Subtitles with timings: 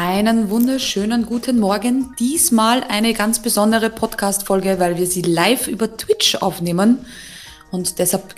[0.00, 2.14] Einen wunderschönen guten Morgen.
[2.20, 6.98] Diesmal eine ganz besondere Podcast-Folge, weil wir sie live über Twitch aufnehmen.
[7.72, 8.36] Und deshalb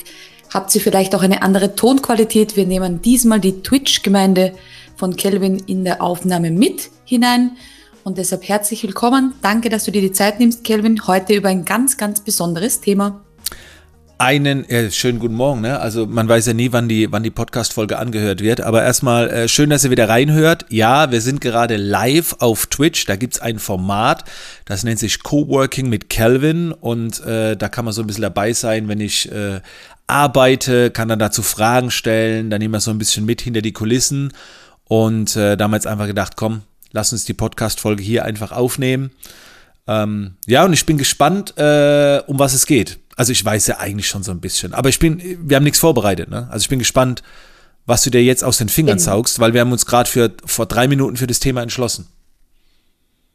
[0.54, 2.56] habt ihr vielleicht auch eine andere Tonqualität.
[2.56, 4.54] Wir nehmen diesmal die Twitch-Gemeinde
[4.96, 7.58] von Kelvin in der Aufnahme mit hinein.
[8.04, 9.34] Und deshalb herzlich willkommen.
[9.42, 13.20] Danke, dass du dir die Zeit nimmst, Kelvin, heute über ein ganz, ganz besonderes Thema
[14.20, 15.62] einen äh, schönen guten Morgen.
[15.62, 15.80] Ne?
[15.80, 18.60] Also man weiß ja nie, wann die, wann die Podcast-Folge angehört wird.
[18.60, 20.66] Aber erstmal äh, schön, dass ihr wieder reinhört.
[20.68, 23.06] Ja, wir sind gerade live auf Twitch.
[23.06, 24.24] Da gibt's ein Format,
[24.66, 26.70] das nennt sich Coworking mit Calvin.
[26.72, 29.62] Und äh, da kann man so ein bisschen dabei sein, wenn ich äh,
[30.06, 32.50] arbeite, kann dann dazu Fragen stellen.
[32.50, 34.34] Dann nehmen wir so ein bisschen mit hinter die Kulissen.
[34.84, 36.60] Und äh, damals einfach gedacht, komm,
[36.92, 39.12] lass uns die Podcast-Folge hier einfach aufnehmen.
[39.86, 42.99] Ähm, ja, und ich bin gespannt, äh, um was es geht.
[43.20, 45.78] Also ich weiß ja eigentlich schon so ein bisschen, aber ich bin, wir haben nichts
[45.78, 46.48] vorbereitet, ne?
[46.50, 47.22] Also ich bin gespannt,
[47.84, 50.64] was du dir jetzt aus den Fingern saugst, weil wir haben uns gerade für vor
[50.64, 52.06] drei Minuten für das Thema entschlossen.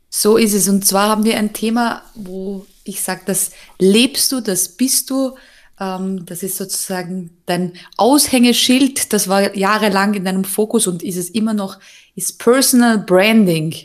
[0.09, 0.67] So ist es.
[0.67, 5.35] Und zwar haben wir ein Thema, wo ich sage, das lebst du, das bist du.
[5.79, 9.13] Ähm, das ist sozusagen dein Aushängeschild.
[9.13, 11.77] Das war jahrelang in deinem Fokus und ist es immer noch,
[12.15, 13.75] ist Personal Branding.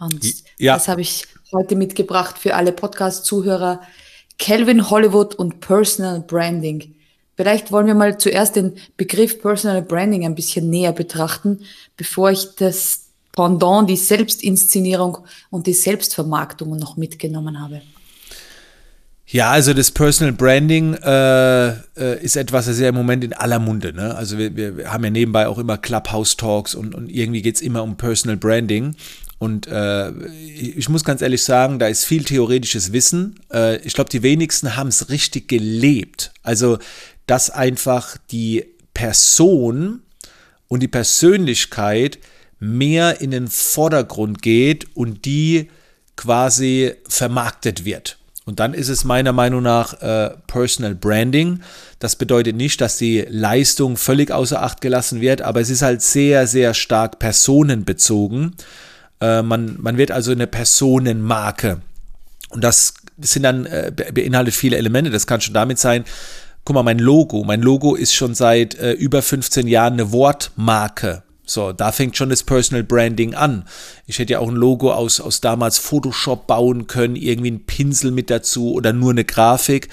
[0.00, 0.20] Und
[0.58, 0.74] ja.
[0.74, 3.82] das habe ich heute mitgebracht für alle Podcast-Zuhörer.
[4.40, 6.94] Calvin Hollywood und Personal Branding.
[7.36, 11.60] Vielleicht wollen wir mal zuerst den Begriff Personal Branding ein bisschen näher betrachten,
[11.96, 15.18] bevor ich das Pendant, die Selbstinszenierung
[15.50, 17.80] und die Selbstvermarktung noch mitgenommen habe.
[19.26, 23.32] Ja, also das Personal Branding äh, äh, ist etwas, das ist ja im Moment in
[23.32, 23.92] aller Munde.
[23.92, 24.12] Ne?
[24.16, 27.84] Also wir, wir haben ja nebenbei auch immer Clubhouse-Talks und, und irgendwie geht es immer
[27.84, 28.96] um Personal Branding.
[29.40, 33.40] Und äh, ich muss ganz ehrlich sagen, da ist viel theoretisches Wissen.
[33.50, 36.30] Äh, ich glaube, die wenigsten haben es richtig gelebt.
[36.42, 36.78] Also,
[37.26, 40.02] dass einfach die Person
[40.68, 42.18] und die Persönlichkeit
[42.58, 45.70] mehr in den Vordergrund geht und die
[46.16, 48.18] quasi vermarktet wird.
[48.44, 51.62] Und dann ist es meiner Meinung nach äh, Personal Branding.
[51.98, 56.02] Das bedeutet nicht, dass die Leistung völlig außer Acht gelassen wird, aber es ist halt
[56.02, 58.54] sehr, sehr stark personenbezogen.
[59.20, 61.80] Äh, man, man wird also eine Personenmarke.
[62.50, 65.10] Und das sind dann, äh, beinhaltet viele Elemente.
[65.10, 66.04] Das kann schon damit sein,
[66.64, 67.44] guck mal, mein Logo.
[67.44, 71.22] Mein Logo ist schon seit äh, über 15 Jahren eine Wortmarke.
[71.44, 73.64] So, da fängt schon das Personal Branding an.
[74.06, 78.12] Ich hätte ja auch ein Logo aus, aus damals Photoshop bauen können, irgendwie ein Pinsel
[78.12, 79.88] mit dazu oder nur eine Grafik.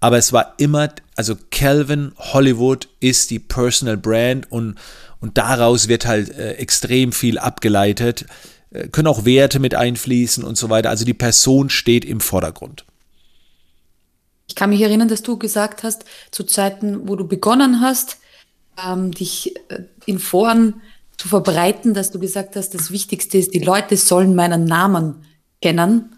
[0.00, 4.76] Aber es war immer, also Calvin Hollywood ist die Personal Brand und,
[5.20, 8.26] und daraus wird halt äh, extrem viel abgeleitet.
[8.70, 10.90] Äh, können auch Werte mit einfließen und so weiter.
[10.90, 12.84] Also die Person steht im Vordergrund.
[14.48, 18.18] Ich kann mich erinnern, dass du gesagt hast, zu Zeiten, wo du begonnen hast,
[18.82, 20.80] ähm, dich äh, in Foren
[21.16, 25.24] zu verbreiten, dass du gesagt hast, das Wichtigste ist, die Leute sollen meinen Namen
[25.60, 26.16] kennen.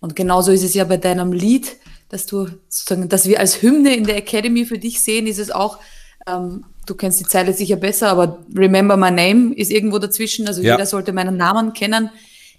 [0.00, 1.76] Und genauso ist es ja bei deinem Lied,
[2.10, 5.50] dass du sozusagen, dass wir als Hymne in der Academy für dich sehen, ist es
[5.50, 5.78] auch,
[6.26, 10.46] ähm, du kennst die Zeile sicher besser, aber Remember My Name ist irgendwo dazwischen.
[10.46, 10.72] Also ja.
[10.72, 12.10] jeder sollte meinen Namen kennen.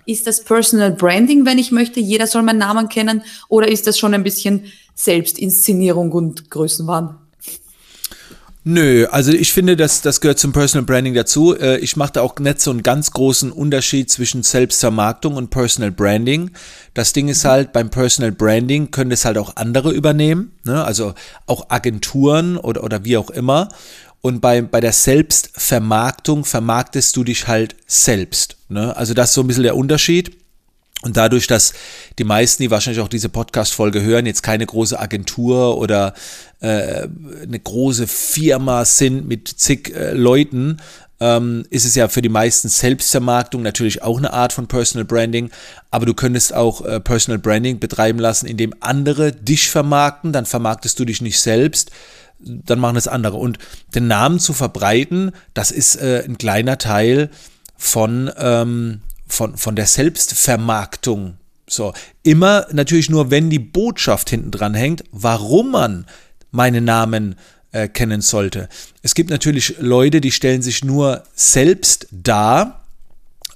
[0.06, 3.24] Ist das Personal Branding, wenn ich möchte, jeder soll meinen Namen kennen?
[3.50, 7.18] Oder ist das schon ein bisschen Selbstinszenierung und Größenwahn?
[8.68, 11.56] Nö, also ich finde, das, das gehört zum Personal Branding dazu.
[11.56, 15.92] Äh, ich mache da auch nicht so einen ganz großen Unterschied zwischen Selbstvermarktung und Personal
[15.92, 16.50] Branding.
[16.96, 20.84] Das Ding ist halt, beim Personal Branding können es halt auch andere übernehmen, ne?
[20.84, 21.13] also
[21.46, 23.69] auch Agenturen oder, oder wie auch immer.
[24.25, 28.58] Und bei, bei der Selbstvermarktung vermarktest du dich halt selbst.
[28.69, 28.97] Ne?
[28.97, 30.36] Also das ist so ein bisschen der Unterschied.
[31.03, 31.74] Und dadurch, dass
[32.18, 36.16] die meisten, die wahrscheinlich auch diese Podcast-Folge hören, jetzt keine große Agentur oder
[36.59, 37.08] äh,
[37.44, 40.78] eine große Firma sind mit zig äh, Leuten,
[41.19, 45.52] ähm, ist es ja für die meisten Selbstvermarktung natürlich auch eine Art von Personal Branding.
[45.92, 50.97] Aber du könntest auch äh, Personal Branding betreiben lassen, indem andere dich vermarkten, dann vermarktest
[50.97, 51.92] du dich nicht selbst
[52.45, 53.38] dann machen es andere.
[53.38, 53.59] Und
[53.94, 57.30] den Namen zu verbreiten, das ist äh, ein kleiner Teil
[57.77, 61.38] von, ähm, von, von der Selbstvermarktung.
[61.68, 61.94] So,
[62.24, 66.06] immer natürlich nur, wenn die Botschaft hinten dran hängt, warum man
[66.51, 67.36] meinen Namen
[67.71, 68.69] äh, kennen sollte.
[69.01, 72.86] Es gibt natürlich Leute, die stellen sich nur selbst dar,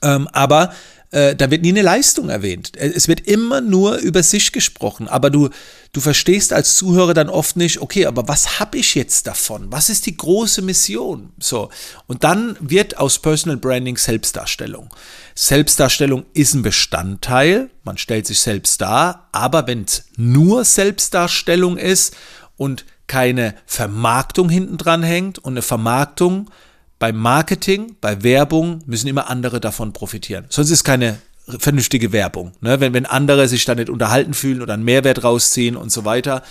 [0.02, 0.74] ähm, aber
[1.12, 2.78] äh, da wird nie eine Leistung erwähnt.
[2.78, 5.50] Äh, es wird immer nur über sich gesprochen, aber du,
[5.92, 9.72] du verstehst als Zuhörer dann oft nicht, okay, aber was habe ich jetzt davon?
[9.72, 11.32] Was ist die große Mission?
[11.40, 11.70] So,
[12.08, 14.94] und dann wird aus Personal Branding Selbstdarstellung.
[15.34, 22.16] Selbstdarstellung ist ein Bestandteil, man stellt sich selbst dar, aber wenn es nur Selbstdarstellung ist
[22.56, 26.52] und keine Vermarktung hinten dran hängt und eine Vermarktung
[27.00, 30.46] Beim Marketing, bei Werbung müssen immer andere davon profitieren.
[30.50, 31.18] Sonst ist keine
[31.48, 32.52] vernünftige Werbung.
[32.62, 32.80] Ne?
[32.80, 36.44] Wenn, wenn andere sich da nicht unterhalten fühlen oder einen Mehrwert rausziehen und so weiter.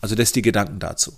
[0.00, 1.12] Also das die Gedanken dazu.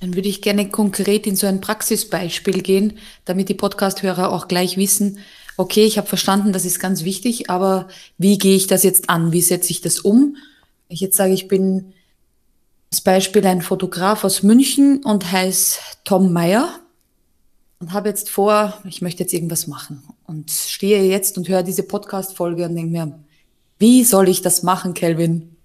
[0.00, 4.76] Dann würde ich gerne konkret in so ein Praxisbeispiel gehen, damit die Podcast-Hörer auch gleich
[4.78, 5.18] wissen,
[5.58, 9.32] okay, ich habe verstanden, das ist ganz wichtig, aber wie gehe ich das jetzt an?
[9.32, 10.36] Wie setze ich das um?
[10.88, 11.92] Ich jetzt sage, ich bin
[12.92, 16.68] als Beispiel ein Fotograf aus München und heiße Tom Meyer
[17.78, 21.84] und habe jetzt vor, ich möchte jetzt irgendwas machen und stehe jetzt und höre diese
[21.84, 23.20] Podcast-Folge und denke mir,
[23.78, 25.56] wie soll ich das machen, Kelvin?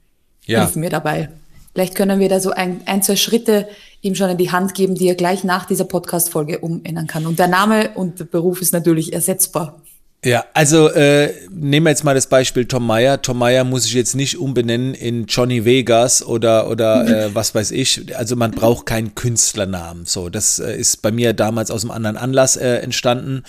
[0.46, 0.62] Ja.
[0.62, 1.30] Hilf mir dabei.
[1.74, 3.68] Vielleicht können wir da so ein, ein, zwei Schritte
[4.02, 7.26] ihm schon in die Hand geben, die er gleich nach dieser Podcast-Folge umändern kann.
[7.26, 9.82] Und der Name und der Beruf ist natürlich ersetzbar.
[10.26, 13.22] Ja, also äh, nehmen wir jetzt mal das Beispiel Tom Meyer.
[13.22, 17.70] Tom Meyer muss ich jetzt nicht umbenennen in Johnny Vegas oder oder äh, was weiß
[17.70, 18.18] ich.
[18.18, 20.06] Also man braucht keinen Künstlernamen.
[20.08, 23.44] So, das äh, ist bei mir damals aus einem anderen Anlass äh, entstanden.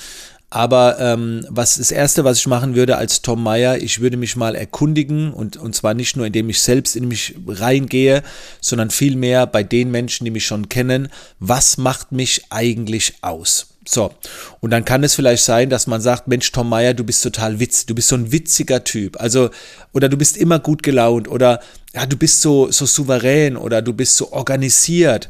[0.50, 4.36] Aber ähm, was das Erste, was ich machen würde als Tom Meyer, ich würde mich
[4.36, 8.22] mal erkundigen und, und zwar nicht nur, indem ich selbst in mich reingehe,
[8.60, 11.08] sondern vielmehr bei den Menschen, die mich schon kennen,
[11.40, 13.75] was macht mich eigentlich aus?
[13.88, 14.12] So,
[14.60, 17.60] und dann kann es vielleicht sein, dass man sagt, Mensch, Tom Meyer, du bist total
[17.60, 19.20] witzig, du bist so ein witziger Typ.
[19.20, 19.50] Also,
[19.92, 21.60] oder du bist immer gut gelaunt oder
[21.94, 25.28] ja, du bist so, so souverän oder du bist so organisiert.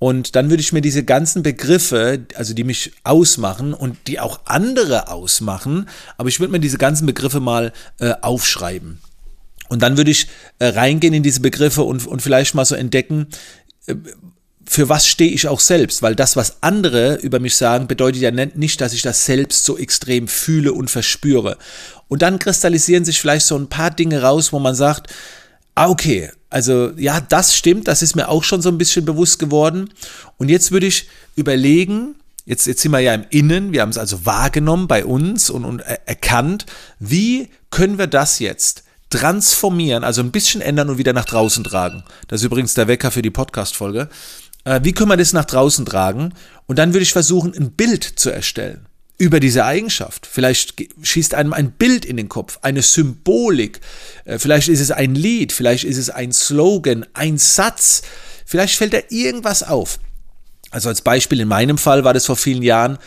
[0.00, 4.40] Und dann würde ich mir diese ganzen Begriffe, also die mich ausmachen und die auch
[4.46, 8.98] andere ausmachen, aber ich würde mir diese ganzen Begriffe mal äh, aufschreiben.
[9.68, 10.26] Und dann würde ich
[10.58, 13.28] äh, reingehen in diese Begriffe und, und vielleicht mal so entdecken,
[13.86, 13.94] äh,
[14.66, 18.30] für was stehe ich auch selbst, weil das, was andere über mich sagen, bedeutet ja
[18.30, 21.58] nicht, dass ich das selbst so extrem fühle und verspüre.
[22.08, 25.12] Und dann kristallisieren sich vielleicht so ein paar Dinge raus, wo man sagt,
[25.74, 29.38] ah, okay, also ja, das stimmt, das ist mir auch schon so ein bisschen bewusst
[29.38, 29.90] geworden.
[30.36, 33.98] Und jetzt würde ich überlegen, jetzt, jetzt sind wir ja im Innen, wir haben es
[33.98, 36.66] also wahrgenommen bei uns und, und erkannt,
[36.98, 42.02] wie können wir das jetzt transformieren, also ein bisschen ändern und wieder nach draußen tragen.
[42.28, 44.08] Das ist übrigens der Wecker für die Podcast-Folge.
[44.64, 46.34] Äh, wie können wir das nach draußen tragen?
[46.66, 48.86] Und dann würde ich versuchen, ein Bild zu erstellen
[49.18, 50.26] über diese Eigenschaft.
[50.26, 53.80] Vielleicht schießt einem ein Bild in den Kopf, eine Symbolik.
[54.24, 58.02] Äh, vielleicht ist es ein Lied, vielleicht ist es ein Slogan, ein Satz.
[58.44, 59.98] Vielleicht fällt da irgendwas auf.
[60.70, 62.98] Also als Beispiel in meinem Fall war das vor vielen Jahren,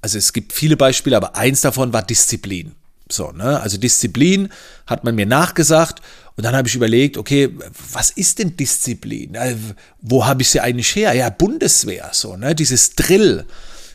[0.00, 2.74] also es gibt viele Beispiele, aber eins davon war Disziplin.
[3.10, 3.60] So, ne?
[3.60, 4.50] Also Disziplin
[4.86, 6.02] hat man mir nachgesagt
[6.36, 7.50] und dann habe ich überlegt, okay,
[7.92, 9.34] was ist denn Disziplin?
[9.34, 9.56] Äh,
[10.00, 11.12] wo habe ich sie eigentlich her?
[11.14, 12.54] Ja, Bundeswehr, so, ne?
[12.54, 13.44] Dieses Drill.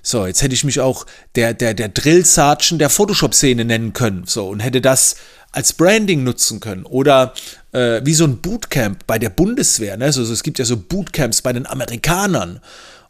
[0.02, 1.06] So, jetzt hätte ich mich auch
[1.36, 4.24] der, der, der Drill-Sergeant der Photoshop-Szene nennen können.
[4.26, 5.16] So, und hätte das
[5.54, 6.86] als Branding nutzen können.
[6.86, 7.34] Oder
[7.72, 9.96] äh, wie so ein Bootcamp bei der Bundeswehr.
[9.96, 10.12] Ne?
[10.12, 12.60] So, so, es gibt ja so Bootcamps bei den Amerikanern.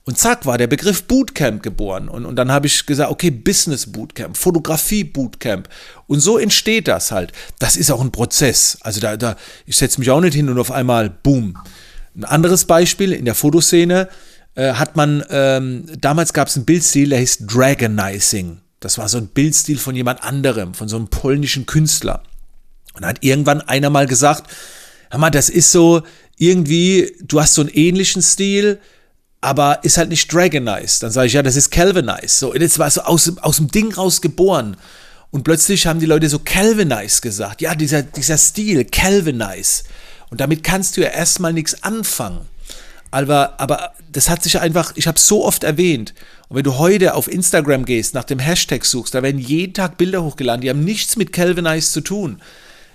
[0.05, 2.09] Und zack, war der Begriff Bootcamp geboren.
[2.09, 5.69] Und, und dann habe ich gesagt, okay, Business Bootcamp, Fotografie Bootcamp.
[6.07, 7.31] Und so entsteht das halt.
[7.59, 8.77] Das ist auch ein Prozess.
[8.81, 11.57] Also da, da ich setze mich auch nicht hin und auf einmal, boom.
[12.15, 14.09] Ein anderes Beispiel in der Fotoszene
[14.55, 18.59] äh, hat man, ähm, damals gab es einen Bildstil, der hieß Dragonizing.
[18.81, 22.23] Das war so ein Bildstil von jemand anderem, von so einem polnischen Künstler.
[22.93, 24.51] Und hat irgendwann einer mal gesagt,
[25.09, 26.03] hör mal, das ist so
[26.37, 28.79] irgendwie, du hast so einen ähnlichen Stil,
[29.43, 31.03] aber ist halt nicht Dragonized.
[31.03, 32.39] Dann sage ich, ja, das ist Calvinized.
[32.39, 34.77] So, das war so aus, aus dem Ding raus geboren.
[35.31, 37.61] Und plötzlich haben die Leute so Calvinized gesagt.
[37.61, 39.85] Ja, dieser, dieser Stil, Calvinized.
[40.29, 42.39] Und damit kannst du ja erstmal nichts anfangen.
[43.11, 46.13] Aber, aber das hat sich einfach, ich habe so oft erwähnt.
[46.47, 49.97] Und wenn du heute auf Instagram gehst, nach dem Hashtag suchst, da werden jeden Tag
[49.97, 52.41] Bilder hochgeladen, die haben nichts mit Calvinized zu tun.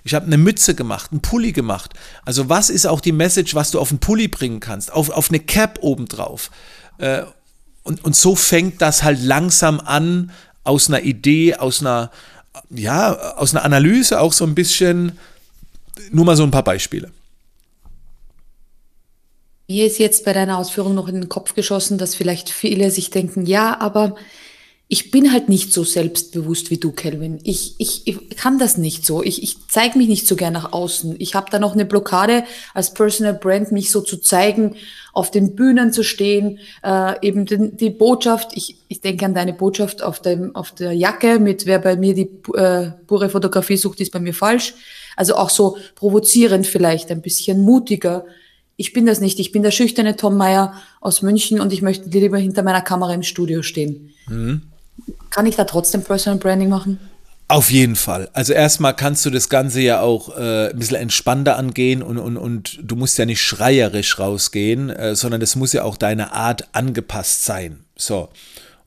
[0.08, 1.92] Ich habe eine Mütze gemacht, einen Pulli gemacht.
[2.24, 4.90] Also was ist auch die Message, was du auf einen Pulli bringen kannst?
[4.90, 6.50] Auf, auf eine Cap obendrauf.
[6.96, 7.24] Äh,
[7.82, 10.30] und, und so fängt das halt langsam an,
[10.64, 12.10] aus einer Idee, aus einer,
[12.70, 15.18] ja, aus einer Analyse auch so ein bisschen,
[16.10, 17.12] nur mal so ein paar Beispiele.
[19.68, 23.10] Mir ist jetzt bei deiner Ausführung noch in den Kopf geschossen, dass vielleicht viele sich
[23.10, 24.16] denken, ja, aber
[24.90, 27.40] ich bin halt nicht so selbstbewusst wie du, Kelvin.
[27.42, 29.22] Ich, ich, ich kann das nicht so.
[29.22, 31.16] Ich, ich zeige mich nicht so gern nach außen.
[31.18, 34.76] Ich habe da noch eine Blockade als Personal Brand, mich so zu zeigen,
[35.12, 38.52] auf den Bühnen zu stehen, äh, eben den, die Botschaft.
[38.54, 42.14] Ich, ich denke an deine Botschaft auf, dem, auf der Jacke mit, wer bei mir
[42.14, 44.72] die äh, pure Fotografie sucht, ist bei mir falsch.
[45.16, 48.24] Also auch so provozierend vielleicht, ein bisschen mutiger.
[48.76, 49.38] Ich bin das nicht.
[49.38, 53.12] Ich bin der schüchterne Tom Meyer aus München und ich möchte lieber hinter meiner Kamera
[53.12, 54.14] im Studio stehen.
[54.28, 54.62] Mhm.
[55.30, 56.98] Kann ich da trotzdem Personal Branding machen?
[57.50, 58.28] Auf jeden Fall.
[58.34, 62.36] Also erstmal kannst du das Ganze ja auch äh, ein bisschen entspannter angehen und, und,
[62.36, 66.68] und du musst ja nicht schreierisch rausgehen, äh, sondern es muss ja auch deine Art
[66.72, 67.84] angepasst sein.
[67.96, 68.28] So.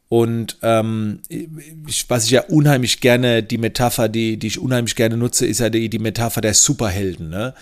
[0.09, 5.17] Und ähm, ich, was ich ja unheimlich gerne, die Metapher, die, die ich unheimlich gerne
[5.17, 7.29] nutze, ist ja die, die Metapher der Superhelden.
[7.29, 7.55] Ne?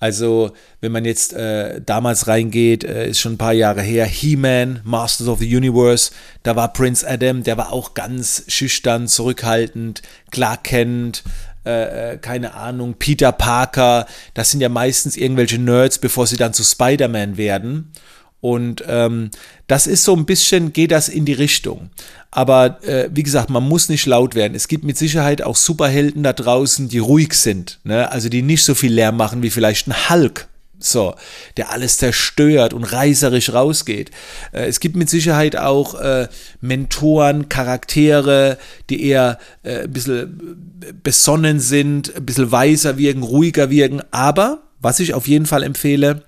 [0.00, 4.80] Also, wenn man jetzt äh, damals reingeht, äh, ist schon ein paar Jahre her, He-Man,
[4.82, 6.10] Masters of the Universe,
[6.42, 11.22] da war Prince Adam, der war auch ganz schüchtern, zurückhaltend, Clark Kent,
[11.66, 16.54] äh, äh, keine Ahnung, Peter Parker, das sind ja meistens irgendwelche Nerds, bevor sie dann
[16.54, 17.92] zu Spider-Man werden.
[18.40, 19.30] Und ähm,
[19.66, 21.90] das ist so ein bisschen, geht das in die Richtung.
[22.30, 24.54] Aber äh, wie gesagt, man muss nicht laut werden.
[24.54, 27.80] Es gibt mit Sicherheit auch Superhelden da draußen, die ruhig sind.
[27.84, 28.10] Ne?
[28.10, 30.48] Also die nicht so viel Lärm machen wie vielleicht ein Hulk.
[30.82, 31.14] So,
[31.58, 34.10] der alles zerstört und reißerisch rausgeht.
[34.52, 36.28] Äh, es gibt mit Sicherheit auch äh,
[36.62, 38.56] Mentoren, Charaktere,
[38.88, 44.00] die eher äh, ein bisschen besonnen sind, ein bisschen weiser wirken, ruhiger wirken.
[44.10, 46.22] Aber, was ich auf jeden Fall empfehle,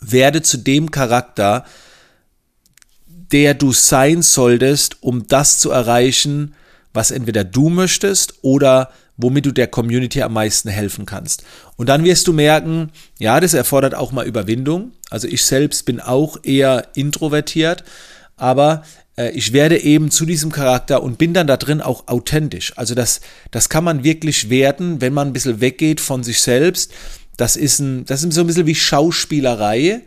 [0.00, 1.64] werde zu dem Charakter,
[3.06, 6.54] der du sein solltest, um das zu erreichen,
[6.92, 11.44] was entweder du möchtest oder womit du der Community am meisten helfen kannst.
[11.76, 14.92] Und dann wirst du merken, ja, das erfordert auch mal Überwindung.
[15.10, 17.84] Also ich selbst bin auch eher introvertiert,
[18.36, 18.82] aber
[19.16, 22.72] äh, ich werde eben zu diesem Charakter und bin dann da drin auch authentisch.
[22.76, 26.92] Also das, das kann man wirklich werden, wenn man ein bisschen weggeht von sich selbst
[27.40, 30.02] das ist, ein, das ist so ein bisschen wie Schauspielerei.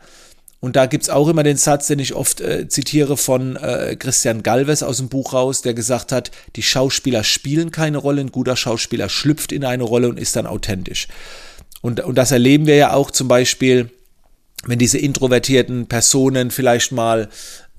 [0.60, 3.98] Und da gibt es auch immer den Satz, den ich oft äh, zitiere von äh,
[3.98, 8.32] Christian Galvez aus dem Buch raus, der gesagt hat, die Schauspieler spielen keine Rolle, ein
[8.32, 11.08] guter Schauspieler schlüpft in eine Rolle und ist dann authentisch.
[11.82, 13.90] Und, und das erleben wir ja auch zum Beispiel,
[14.66, 17.28] wenn diese introvertierten Personen vielleicht mal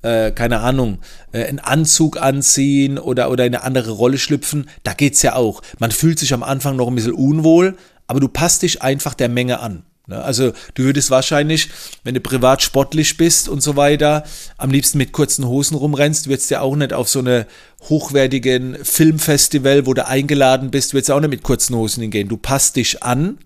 [0.03, 0.99] äh, keine Ahnung,
[1.31, 5.33] äh, einen Anzug anziehen oder, oder in eine andere Rolle schlüpfen, da geht es ja
[5.35, 5.63] auch.
[5.79, 7.75] Man fühlt sich am Anfang noch ein bisschen unwohl,
[8.07, 9.83] aber du passt dich einfach der Menge an.
[10.07, 10.21] Ne?
[10.21, 11.69] Also du würdest wahrscheinlich,
[12.03, 14.23] wenn du privat sportlich bist und so weiter,
[14.57, 17.47] am liebsten mit kurzen Hosen rumrennst, würdest ja auch nicht auf so eine
[17.89, 22.29] hochwertigen Filmfestival, wo du eingeladen bist, würdest ja auch nicht mit kurzen Hosen hingehen.
[22.29, 23.39] Du passt dich an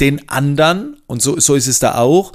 [0.00, 2.32] den anderen und so, so ist es da auch.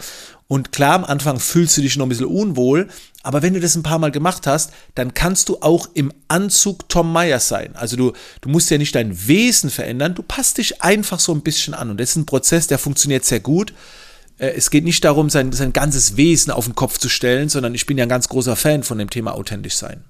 [0.48, 2.90] Und klar, am Anfang fühlst du dich noch ein bisschen unwohl,
[3.24, 6.90] aber wenn du das ein paar Mal gemacht hast, dann kannst du auch im Anzug
[6.90, 7.76] Tom Myers sein.
[7.76, 11.42] Also du, du musst ja nicht dein Wesen verändern, du passt dich einfach so ein
[11.42, 11.92] bisschen an.
[11.92, 13.74] Und das ist ein Prozess, der funktioniert sehr gut.
[14.38, 17.76] Äh, es geht nicht darum, sein, sein ganzes Wesen auf den Kopf zu stellen, sondern
[17.76, 20.04] ich bin ja ein ganz großer Fan von dem Thema authentisch sein.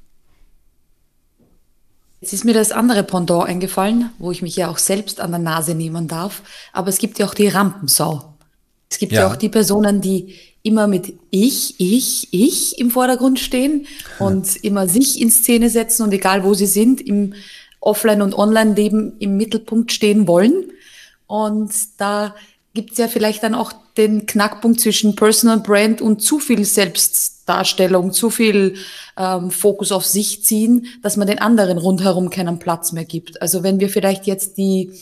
[2.21, 5.39] Jetzt ist mir das andere Pendant eingefallen, wo ich mich ja auch selbst an der
[5.39, 6.43] Nase nehmen darf.
[6.71, 8.35] Aber es gibt ja auch die Rampensau.
[8.89, 9.21] Es gibt ja.
[9.21, 13.87] ja auch die Personen, die immer mit ich, ich, ich im Vordergrund stehen
[14.19, 14.61] und ja.
[14.63, 17.33] immer sich in Szene setzen und egal wo sie sind, im
[17.79, 20.71] Offline- und Online-Leben im Mittelpunkt stehen wollen.
[21.25, 22.35] Und da
[22.73, 28.13] gibt es ja vielleicht dann auch den Knackpunkt zwischen Personal Brand und zu viel Selbstdarstellung,
[28.13, 28.75] zu viel
[29.17, 33.41] ähm, Fokus auf sich ziehen, dass man den anderen rundherum keinen Platz mehr gibt.
[33.41, 34.93] Also wenn wir vielleicht jetzt die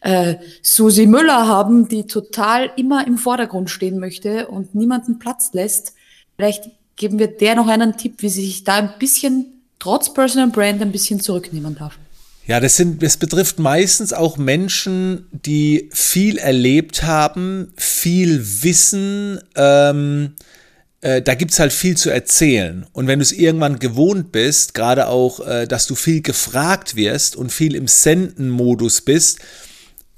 [0.00, 5.94] äh, Susi Müller haben, die total immer im Vordergrund stehen möchte und niemanden Platz lässt.
[6.36, 6.64] Vielleicht
[6.96, 9.46] geben wir der noch einen Tipp, wie sie sich da ein bisschen
[9.78, 11.98] trotz Personal Brand ein bisschen zurücknehmen darf.
[12.46, 20.34] Ja, das sind, das betrifft meistens auch Menschen, die viel erlebt haben, viel wissen, ähm,
[21.02, 22.86] äh, da gibt es halt viel zu erzählen.
[22.92, 27.36] Und wenn du es irgendwann gewohnt bist, gerade auch, äh, dass du viel gefragt wirst
[27.36, 29.38] und viel im Senden-Modus bist,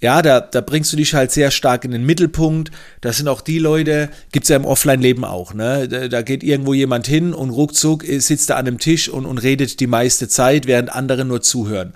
[0.02, 2.72] ja, da, da bringst du dich halt sehr stark in den Mittelpunkt.
[3.00, 5.86] Das sind auch die Leute, gibt's ja im Offline-Leben auch, ne?
[5.88, 9.38] Da, da, geht irgendwo jemand hin und ruckzuck sitzt er an einem Tisch und, und
[9.38, 11.94] redet die meiste Zeit, während andere nur zuhören.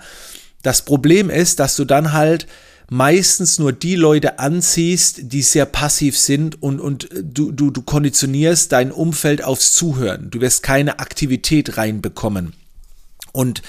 [0.63, 2.47] Das Problem ist, dass du dann halt
[2.89, 8.71] meistens nur die Leute anziehst, die sehr passiv sind und, und du, du, du konditionierst
[8.71, 10.29] dein Umfeld aufs Zuhören.
[10.31, 12.53] Du wirst keine Aktivität reinbekommen.
[13.33, 13.61] Und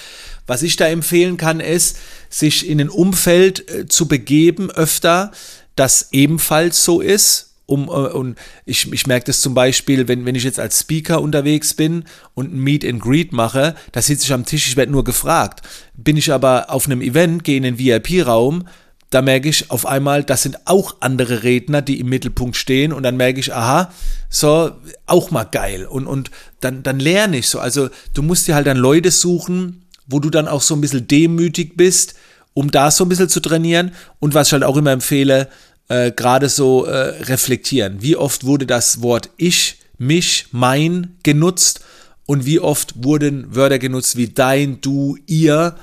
[0.49, 1.97] was ich da empfehlen kann, ist,
[2.29, 5.31] sich in ein Umfeld äh, zu begeben öfter,
[5.75, 7.45] das ebenfalls so ist.
[7.67, 11.21] Um, äh, und ich, ich merke das zum Beispiel, wenn, wenn ich jetzt als Speaker
[11.21, 14.91] unterwegs bin und ein Meet and Greet mache, da sitze ich am Tisch, ich werde
[14.91, 15.61] nur gefragt.
[15.93, 18.65] Bin ich aber auf einem Event, gehe in den VIP-Raum,
[19.11, 23.03] da merke ich auf einmal, das sind auch andere Redner, die im Mittelpunkt stehen und
[23.03, 23.91] dann merke ich, aha,
[24.29, 24.71] so,
[25.05, 27.59] auch mal geil und, und dann, dann lerne ich so.
[27.59, 31.07] Also du musst dir halt dann Leute suchen, wo du dann auch so ein bisschen
[31.07, 32.15] demütig bist,
[32.53, 33.91] um da so ein bisschen zu trainieren.
[34.19, 35.47] Und was ich halt auch immer empfehle,
[35.87, 38.01] äh, gerade so äh, reflektieren.
[38.01, 41.81] Wie oft wurde das Wort ich, mich, mein genutzt
[42.25, 45.75] und wie oft wurden Wörter genutzt wie dein, du, ihr.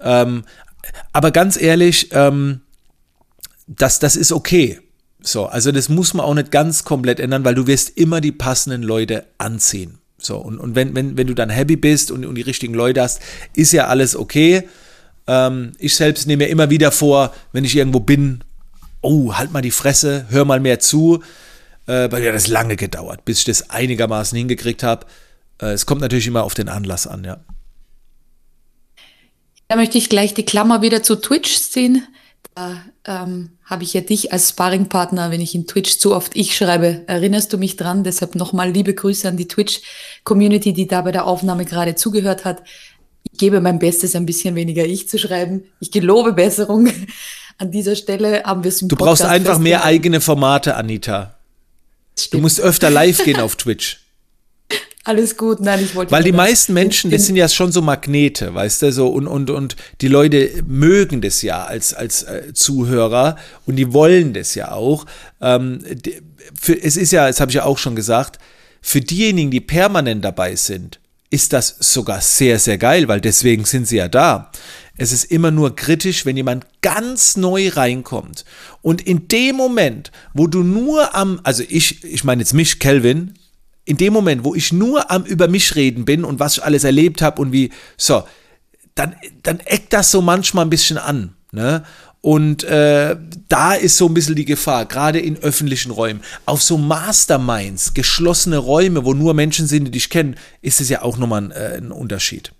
[0.00, 0.44] Ähm,
[1.12, 2.60] aber ganz ehrlich, ähm,
[3.66, 4.80] das, das ist okay.
[5.20, 8.32] So, also das muss man auch nicht ganz komplett ändern, weil du wirst immer die
[8.32, 9.98] passenden Leute anziehen.
[10.24, 13.02] So, und, und wenn, wenn, wenn du dann happy bist und, und die richtigen Leute
[13.02, 13.20] hast,
[13.54, 14.68] ist ja alles okay.
[15.26, 18.42] Ähm, ich selbst nehme mir immer wieder vor, wenn ich irgendwo bin,
[19.00, 21.22] oh, halt mal die Fresse, hör mal mehr zu.
[21.86, 25.06] Äh, bei mir hat das lange gedauert, bis ich das einigermaßen hingekriegt habe.
[25.60, 27.38] Äh, es kommt natürlich immer auf den Anlass an, ja.
[29.68, 32.06] Da möchte ich gleich die Klammer wieder zu Twitch ziehen.
[32.54, 36.54] Da ähm, habe ich ja dich als Sparringpartner, wenn ich in Twitch zu oft ich
[36.54, 37.02] schreibe.
[37.06, 38.04] Erinnerst du mich dran?
[38.04, 42.62] Deshalb nochmal liebe Grüße an die Twitch-Community, die da bei der Aufnahme gerade zugehört hat.
[43.24, 45.64] Ich gebe mein Bestes, ein bisschen weniger ich zu schreiben.
[45.80, 46.92] Ich gelobe Besserung.
[47.58, 51.38] An dieser Stelle haben wir es im Du Podcast brauchst einfach mehr eigene Formate, Anita.
[52.32, 54.01] Du musst öfter live gehen auf Twitch.
[55.04, 56.12] Alles gut, nein, ich wollte.
[56.12, 59.50] Weil die meisten Menschen, das sind ja schon so Magnete, weißt du, so und und
[59.50, 64.70] und die Leute mögen das ja als als äh, Zuhörer und die wollen das ja
[64.70, 65.04] auch.
[65.40, 66.22] Ähm, die,
[66.58, 68.38] für, es ist ja, das habe ich ja auch schon gesagt,
[68.80, 73.88] für diejenigen, die permanent dabei sind, ist das sogar sehr sehr geil, weil deswegen sind
[73.88, 74.52] sie ja da.
[74.96, 78.44] Es ist immer nur kritisch, wenn jemand ganz neu reinkommt.
[78.82, 83.34] Und in dem Moment, wo du nur am, also ich, ich meine jetzt mich, Kelvin,
[83.84, 86.84] in dem Moment, wo ich nur am über mich reden bin und was ich alles
[86.84, 88.24] erlebt habe und wie, so,
[88.94, 91.34] dann, dann eckt das so manchmal ein bisschen an.
[91.50, 91.82] Ne?
[92.20, 93.16] Und äh,
[93.48, 96.22] da ist so ein bisschen die Gefahr, gerade in öffentlichen Räumen.
[96.46, 101.02] Auf so Masterminds, geschlossene Räume, wo nur Menschen sind, die dich kennen, ist es ja
[101.02, 102.52] auch nochmal ein, äh, ein Unterschied.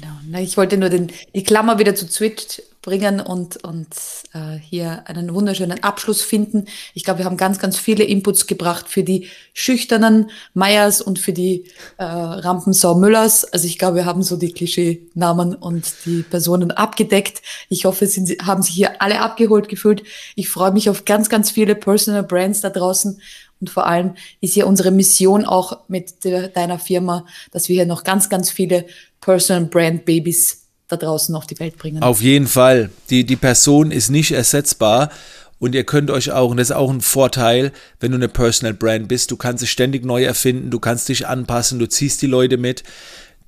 [0.00, 0.38] Genau.
[0.38, 3.88] Ich wollte nur den, die Klammer wieder zu Twitch bringen und, und
[4.32, 6.66] äh, hier einen wunderschönen Abschluss finden.
[6.94, 11.32] Ich glaube, wir haben ganz, ganz viele Inputs gebracht für die schüchternen Meyers und für
[11.32, 11.64] die
[11.96, 13.44] äh, Rampensau Müllers.
[13.44, 17.42] Also ich glaube, wir haben so die Klischee-Namen und die Personen abgedeckt.
[17.68, 20.04] Ich hoffe, sind, haben sich hier alle abgeholt gefühlt.
[20.36, 23.20] Ich freue mich auf ganz, ganz viele Personal Brands da draußen
[23.60, 27.86] und vor allem ist ja unsere Mission auch mit de deiner Firma, dass wir hier
[27.86, 28.86] noch ganz, ganz viele
[29.20, 32.02] Personal Brand Babys da draußen auf die Welt bringen.
[32.02, 32.90] Auf jeden Fall.
[33.10, 35.10] Die, die Person ist nicht ersetzbar.
[35.58, 38.74] Und ihr könnt euch auch, und das ist auch ein Vorteil, wenn du eine Personal
[38.74, 42.28] Brand bist, du kannst dich ständig neu erfinden, du kannst dich anpassen, du ziehst die
[42.28, 42.84] Leute mit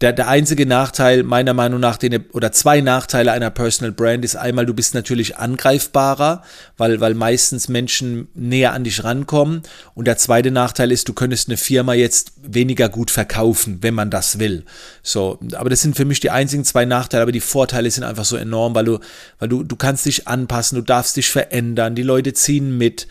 [0.01, 4.35] der, der einzige Nachteil meiner Meinung nach, den, oder zwei Nachteile einer Personal Brand ist
[4.35, 6.43] einmal, du bist natürlich angreifbarer,
[6.79, 9.63] weil, weil meistens Menschen näher an dich rankommen.
[9.95, 14.11] Und der zweite Nachteil ist, du könntest eine Firma jetzt weniger gut verkaufen, wenn man
[14.11, 14.65] das will.
[15.03, 18.25] So, aber das sind für mich die einzigen zwei Nachteile, aber die Vorteile sind einfach
[18.25, 19.01] so enorm, weil du,
[19.39, 23.07] weil du, du kannst dich anpassen, du darfst dich verändern, die Leute ziehen mit.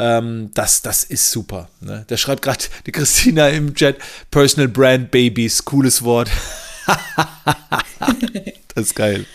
[0.00, 1.68] Ähm, das, das ist super.
[1.82, 2.04] Ne?
[2.08, 3.96] Da schreibt gerade die Christina im Chat,
[4.30, 6.30] Personal Brand Babies, cooles Wort.
[8.74, 9.26] das ist geil.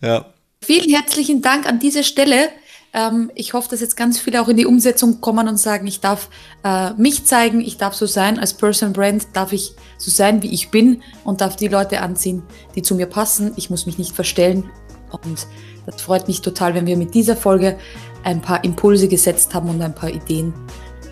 [0.00, 0.26] Ja.
[0.62, 2.50] Vielen herzlichen Dank an dieser Stelle.
[2.94, 6.00] Ähm, ich hoffe, dass jetzt ganz viele auch in die Umsetzung kommen und sagen, ich
[6.00, 6.30] darf
[6.62, 8.38] äh, mich zeigen, ich darf so sein.
[8.38, 12.44] Als Personal Brand darf ich so sein, wie ich bin und darf die Leute anziehen,
[12.76, 13.54] die zu mir passen.
[13.56, 14.70] Ich muss mich nicht verstellen.
[15.10, 15.46] Und
[15.86, 17.76] das freut mich total, wenn wir mit dieser Folge
[18.24, 20.52] ein paar Impulse gesetzt haben und ein paar Ideen.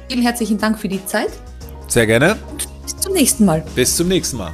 [0.08, 1.30] Vielen herzlichen Dank für die Zeit.
[1.88, 2.36] Sehr gerne.
[2.50, 3.64] Und bis zum nächsten Mal.
[3.74, 4.52] Bis zum nächsten Mal.